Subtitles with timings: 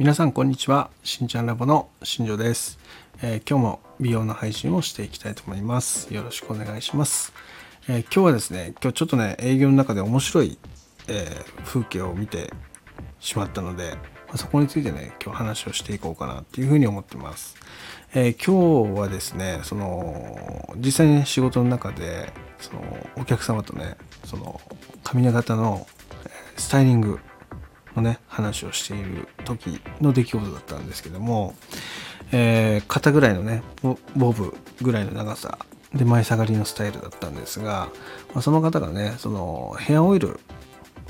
[0.00, 0.88] 皆さんこんにちは。
[1.02, 2.78] しんちゃんラボの新庄です、
[3.20, 6.14] えー今日も美容の配信をしていきたいと思います。
[6.14, 7.34] よろしくお願いします、
[7.86, 10.58] えー今日はですね今日ちょっとね営業の中で面白い、
[11.06, 12.50] えー風景を見て
[13.18, 13.94] しまったので
[14.32, 17.56] まそこについてね今日話をしていこうかなっていうふうに思ってます、
[18.14, 22.82] え今日はですねその実際にね仕事の中でその
[23.18, 24.62] お客様とねその
[25.04, 25.86] 髪型の
[26.56, 27.20] スタイリング
[27.96, 31.54] のね話をしている時の出来事だったんですけども、
[32.32, 33.62] えー肩ぐらいのね
[34.16, 35.58] ボブぐらいの長さ
[35.94, 37.88] で前下がりのスタイルだったんですが、
[38.32, 40.40] まあその方がねそのヘアオイル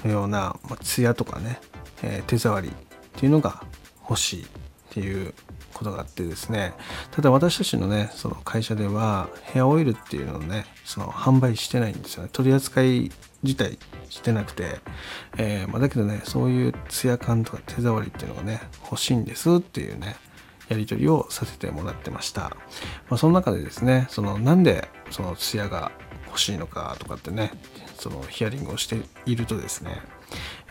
[0.04, 1.60] のような、まあ、ツヤとかね、
[2.02, 2.72] えー手触りっ
[3.16, 3.62] ていうのが
[4.08, 4.46] 欲しいっ
[4.90, 5.34] ていう
[5.80, 6.74] ことがあってですね
[7.10, 12.28] ただ私たちのねその会社ではヘアオイルっていうのをねその販売してないんですよね。
[12.30, 13.10] 取り扱い
[13.42, 13.78] 自体
[14.10, 14.80] してなくて、
[15.38, 20.16] えーまあ、だけどねそういうツヤ感とか手触りっていうのがね欲しいんですっていうね
[20.68, 22.42] やり取りをさせてもらってました、
[23.08, 25.90] まあ、その中でですねそのなんでそのツヤが
[26.26, 27.52] 欲しいのかとかってね
[27.98, 30.02] そのヒアリングをしているとですね、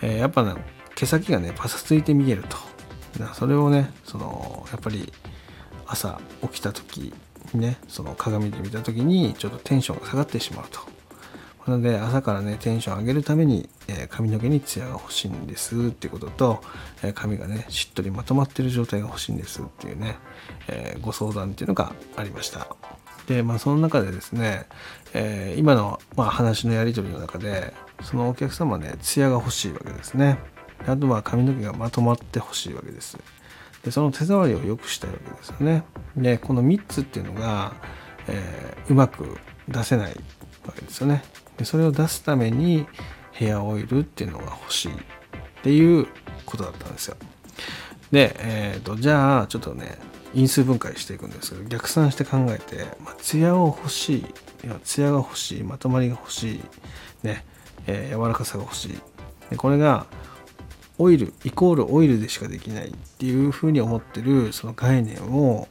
[0.03, 0.53] えーやっぱね
[0.93, 2.68] 毛先がねパサついて見えると。
[3.33, 5.11] それをねそのやっぱり
[5.88, 7.13] 朝起きた時
[7.53, 10.79] ねその鏡で見た時にちょっとテンションが下がってしまうと。
[11.67, 16.61] なので朝からねテンション上げるために、えー髪の毛にツヤが欲しいんですっていうことと、
[17.03, 20.17] えー髪がねしっとりまとまってる状態が欲しいんですっていうね、
[20.67, 22.75] えーご相談っていうのがありました。
[23.27, 24.65] でまあその中でですね、
[25.13, 30.39] え今の、まあ、話のやり取りの中でそのお客様ねツヤが欲しいわけですね。
[30.88, 33.17] あとは髪の毛がまとまって欲しいわけです。
[33.83, 35.83] でその手触りを良くしたいわけですよね。
[36.16, 37.73] でこの3つっていうのが、
[38.27, 40.16] えーうまく出せない
[40.66, 41.23] わけですよね。
[41.58, 42.88] でそれを出すために
[43.31, 44.95] ヘアオイルっていうのが欲しいっ
[45.63, 46.08] ていう
[46.45, 47.17] ことだったんですよ。
[48.11, 49.97] で、えー、とじゃあちょっとね
[50.33, 56.61] 因数分解していくんですけど逆算して考えて、まあ、ツヤを欲しいいやツヤが欲しいまとまりが欲しい
[57.23, 57.45] ね、
[57.87, 58.99] えー柔らかさが欲しい。
[59.52, 60.08] でこれが
[60.99, 65.67] オイルイコールオイルでしかできないっていうふうに思ってるその概念を、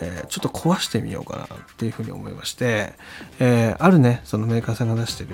[0.00, 2.94] えーちょっと壊してみようかなっていうふうに思いまして、
[3.38, 5.30] えーあるねそのメーカーさんが出してる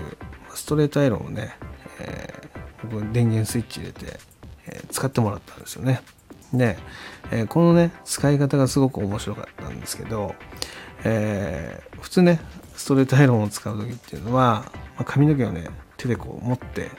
[0.54, 1.54] ストレートアイロンをね、
[2.00, 4.18] えー僕電源スイッチ入れて、
[4.66, 6.00] えー使ってもらったんですよね。
[6.52, 6.78] で、
[7.30, 10.34] えーこのね使い方がすごく面白かったんですけど、
[11.04, 12.40] えー普通ね
[12.74, 16.90] ストレートアイロンを使う時っていうのは、まあ髪の毛をね手でこう持って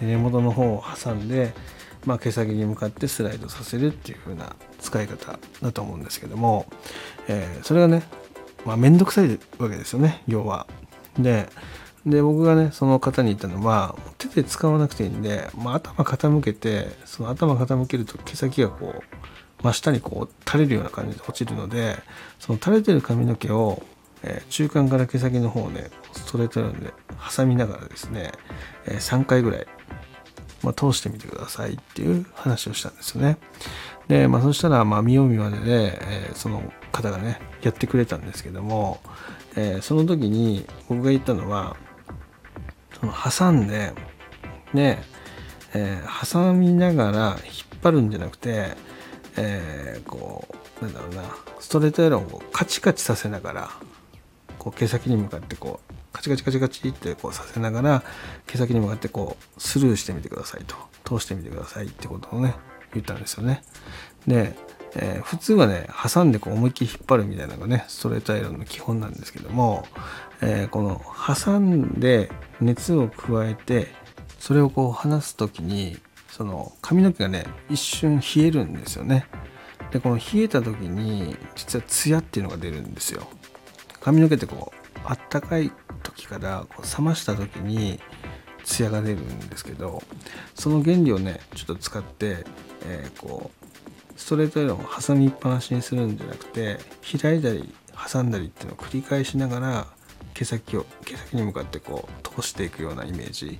[0.00, 1.52] 根元の方を挟んで、
[2.06, 6.66] まあ、毛先に向かってスライドさせるっていう風な使い方だと思うんですけども、
[7.28, 8.04] えーそれがね
[8.64, 10.66] まあ面倒くさいわけですよね要は。
[11.18, 11.48] で
[12.06, 19.02] で僕がねその方に言ったのは手で使わなくていいんで、まあ、頭傾けてその頭傾けると毛先がこう
[19.64, 21.96] 真下にこう垂れるような感じで落ちるので
[22.38, 23.82] その垂れてる髪の毛を、
[24.22, 26.92] えー中間から毛先の方をねストレートなんで
[27.36, 28.30] 挟みながらですね、
[28.86, 29.66] えー3回ぐらい、
[30.66, 33.38] まあ、通してみてくださいっていう話をしたんですよね。
[34.08, 36.60] で、まあ、そしたら、まあ、見よう見まねで、えーその
[36.90, 38.98] 方がねやってくれたんですけども、
[39.54, 41.76] えーその時に僕が言ったのは
[43.00, 43.92] その挟んで
[44.74, 45.04] ね、
[45.72, 48.70] えー挟みながら引っ張るんじゃなくて、
[49.36, 50.48] えーこ
[50.82, 51.22] うなんだろうな
[51.60, 53.70] ストレートエロンをカチカチさせながら
[54.58, 58.02] こう毛先に向かってこうカチカチカチカチってこうさせながら
[58.46, 60.76] 毛先に向かってこうスルーしてみてくださいと
[61.18, 62.54] 通してみてくださいってことをね
[62.94, 63.62] 言ったんですよね。
[64.26, 64.56] で、
[64.94, 69.86] えー普通はね挟んでこう思いっきり引っ張るみたいなのがねストレートアイロンの基本なんですけども、
[70.40, 71.02] えーこの
[71.44, 72.30] 挟んで
[72.62, 73.88] 熱を加えて
[74.38, 75.98] それをこう離す時に
[76.30, 79.26] その髪の毛がね一瞬冷えるんですよね。
[79.90, 83.28] でこの冷えた時に実はツヤっていうのが出るんですよ。
[84.00, 85.70] 髪の毛ってこうあったかい
[86.06, 88.00] 時からこう冷ました時に
[88.64, 90.02] ツヤが出るんですけど
[90.54, 92.44] その原理をねちょっと使って、
[92.84, 93.66] えーこう
[94.16, 96.78] ストレートアイロンを挟みっぱなしにするんじゃなくて
[97.20, 97.70] 開いたり
[98.10, 99.86] 挟んだりっていうのを繰り返しながら
[100.32, 103.58] 毛先を毛先に向かってこう通していくようなイメージ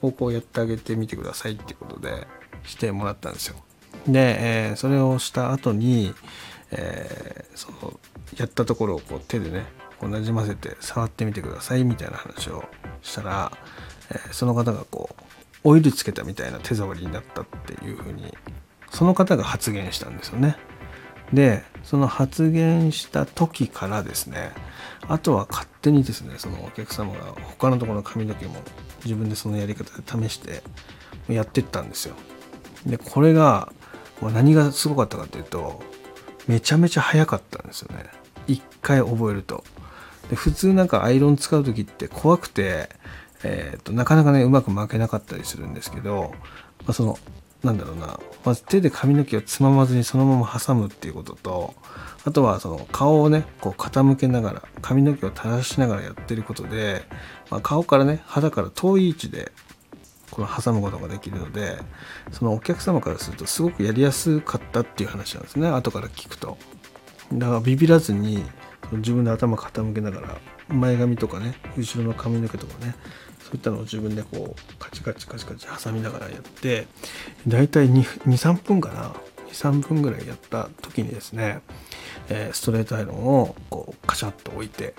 [0.00, 2.26] をこうやってあげてみてくださいっていうことで
[2.64, 3.56] してもらったんですよ。
[4.08, 6.14] で、えーそれをした後に、
[6.70, 8.00] えーその
[8.38, 9.66] やったところをこう手でね
[10.02, 12.64] こうなじませて触ってみてくださいみたいな話を
[13.02, 13.52] したら、
[14.10, 15.22] えーその方がこう
[15.62, 18.36] オイルつけたみたいな手触りになったっていうふうに
[18.90, 20.56] その方が発言したんですよね。
[21.32, 24.50] でその発言した時からですね
[25.08, 28.56] あとは勝手にですねそのお客様が他のところの髪の毛も
[29.04, 29.84] 自分でそのやり方
[30.18, 30.64] で試して
[31.28, 32.16] やってったんですよ。
[32.84, 33.72] でこれが、
[34.20, 35.80] 何がすごかったかっていうと
[36.48, 38.04] めちゃめちゃ早かったんですよね
[38.48, 39.62] 一回覚えると
[40.30, 42.88] で普通なんかアイロン使う時って怖くて、
[43.42, 46.32] えーと、なかなかねうまく巻けなかったりするんですけど、
[46.80, 47.18] まあ、その
[47.62, 51.74] なんだろうなまず手で髪の毛をつままずにそのまま挟むっていうことと
[52.24, 57.04] あとはその顔をねこう傾けながら髪の毛を垂らしながらやってることで、
[57.50, 59.52] まあ、顔からね肌から遠い位置で
[60.30, 61.78] この挟むことができるので
[62.32, 66.56] そのお客様からするとすごくやりやすかったっていう話なんですね後から聞くと。
[67.32, 68.44] だからビビらずに
[68.98, 72.94] 自分で頭傾けながら前髪とかね後ろの髪の毛とかね
[73.40, 76.86] そういったのを自分でこうカチカチカチカチ挟みながらやって
[77.46, 79.14] 大体23分かな
[79.48, 81.60] 23分ぐらいやった時にですね、
[82.28, 84.94] え、ストレートアイロンをこうカチャッと置いて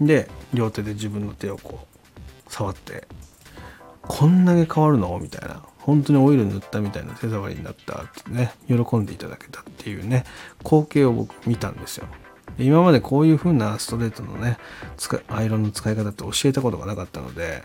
[0.00, 1.80] で両手で自分の手をこ
[2.48, 3.06] う触って
[4.02, 5.18] こんだけ変わるの？
[5.20, 10.24] みたいな本当にオイル塗ったみたいな手触りになったってね喜んでいただけたっていうね
[10.62, 12.06] 光景を僕見たんですよ。
[12.64, 14.58] 今までこういう風なストレートのね
[15.28, 17.62] アイロンの使い方って教えたことがなかったので、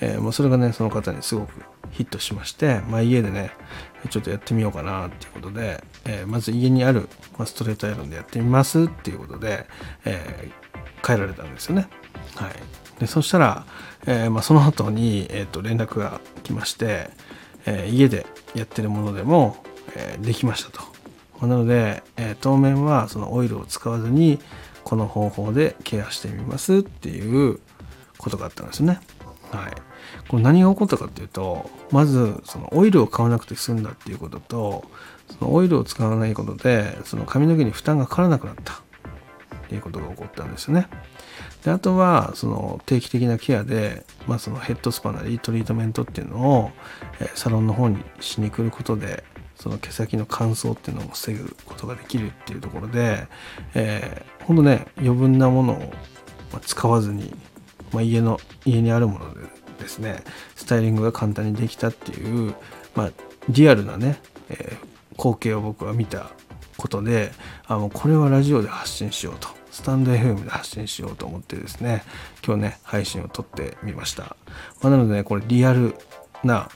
[0.00, 3.50] えー、もうそれがねその方にすごくヒットしまして、まあ、家でね
[4.10, 7.08] ちょっとやってみようかなっていうことで、えー、まず家にある、
[7.38, 9.66] まストレートアイロンでやってみますっていうことで、
[10.04, 11.88] えー、帰られたんですよね。
[12.34, 13.00] はい。
[13.00, 13.66] でそしたら、
[14.06, 17.10] えまあ、その後に、えー、と連絡が来まして、
[17.66, 19.62] え家でやってるものでも、
[19.94, 20.95] えできましたと。
[21.42, 24.38] なので、えー、当面はそのオイルを使わずに
[24.84, 27.60] この方法でケアしてみますっていう
[28.18, 29.00] ことがあったんですね。
[29.50, 29.72] はい、
[30.28, 34.84] これ何が起こったかっていうとまずそのオイルを買わなくて済んだっていうことと
[35.38, 38.76] そのオイルを使わないことでその髪の毛に負担がかからなくなったっ
[39.68, 40.88] ていうことが起こったんですよね。
[41.64, 46.70] であとはその定期的なケアで、まあ、そのヘッドスパなりトリートメントっていうのを、
[47.34, 49.24] サロンの方にしに来ることで
[49.56, 53.26] その毛先の乾燥っていうのを防ぐことができるっていうところで、
[53.74, 57.34] えー、ほんとね余分なものを使わずに、
[57.92, 59.40] まあ、家の家にあるもので
[59.78, 60.22] ですね
[60.54, 62.54] スタイリングが簡単にできたっていう、
[62.94, 63.10] まあ、
[63.48, 64.18] リアルなね、
[64.50, 66.30] えー、光景を僕は見た
[66.76, 67.32] ことで
[67.66, 72.02] あもうこれはラジオで発信しようとスタンド FM で発信しようと思ってですね
[72.44, 74.36] 今日ね配信を撮ってみました、
[74.82, 75.94] まあ、なのでねこれリアル
[76.44, 76.68] な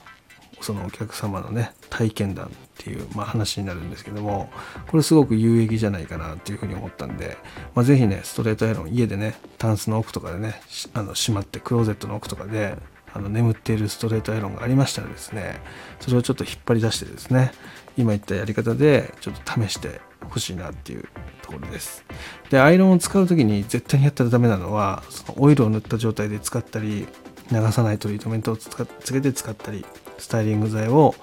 [0.63, 4.49] そのお客様のね体験談っていう、まあ、話になるんですけども
[4.87, 7.37] これすごく有益じゃないかなっていうふうに思ったんで、
[7.75, 10.61] まあ、是非ねストレートアイロン家でねタンスの奥とかでね
[10.93, 12.77] あのしまってクローゼットの奥とかで
[13.13, 15.59] あの眠っているストレートアイロンがありましたらですね
[15.99, 17.51] それをちょっと引っ張り出してですね
[17.97, 19.99] 今言ったやり方でちょっと試して
[20.29, 21.03] ほしいなっていう
[21.41, 22.05] ところです。
[22.49, 27.07] でアイロンを使う時に絶対にやったらダメなのはそのオイルを塗った状態で使ったり
[27.51, 28.69] 流さないトリートメントをつ
[29.11, 29.85] けて使ったり
[30.21, 31.15] スタイリング剤を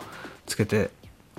[0.46, 0.90] つけて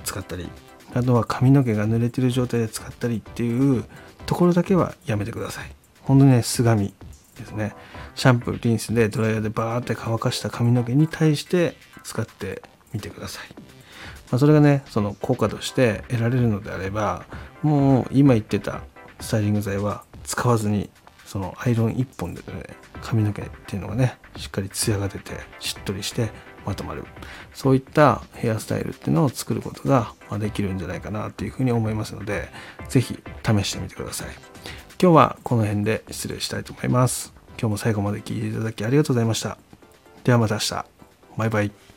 [0.04, 0.50] 使ったり
[0.94, 3.86] あとは髪の毛が濡れてる状態で使ったりっていう
[4.26, 5.72] ところだけはやめてください。
[6.02, 6.94] ほんとねすがみ
[7.38, 7.76] ですね。
[8.16, 12.62] シャンプーリンスでドライヤーでバーって乾かした髪の毛に対して使って
[12.92, 13.48] みてください、
[14.30, 17.26] まあ、それがねその効果として得られるのであれば
[17.62, 18.82] もう今言ってた
[19.20, 20.90] スタイリング剤は使わずに
[21.26, 22.64] そのアイロン1本でね
[23.02, 26.30] 髪の毛っていうのがねしっかりツヤが出てしっとりして
[26.70, 27.04] まとまる。
[27.54, 32.50] そういったヘアスタイルっていうのを作ることができるんじゃないかなというふうに思いますので
[32.90, 34.28] 是非試してみてください。
[35.02, 37.34] 今日はこの辺で失礼したいと思います。
[37.60, 39.58] 今日も最後まで聴いていただきありがとうございました。
[40.24, 40.86] ではまた明日。
[41.38, 41.89] バイバイ。